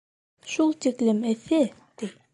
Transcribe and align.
Шул 0.53 0.73
тиклем 0.85 1.19
эҫе, 1.33 1.63
ти. 2.01 2.15